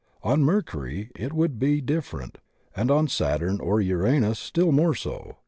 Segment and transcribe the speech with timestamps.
[0.23, 2.39] On Mercury it would be differ ent,
[2.75, 5.37] and on Saturn or Uranus still more so.